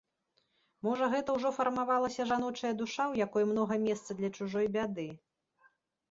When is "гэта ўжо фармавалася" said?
1.13-2.25